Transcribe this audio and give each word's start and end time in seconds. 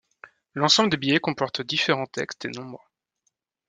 L'ensemble 0.55 0.89
des 0.89 0.97
billets 0.97 1.19
comportent 1.19 1.61
différents 1.61 2.07
textes 2.07 2.45
et 2.45 2.49
nombres. 2.49 2.89